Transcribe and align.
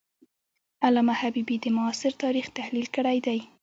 علامه 0.85 1.13
حبیبي 1.21 1.57
د 1.61 1.65
معاصر 1.77 2.11
تاریخ 2.23 2.45
تحلیل 2.57 2.87
کړی 2.95 3.17
دی. 3.25 3.39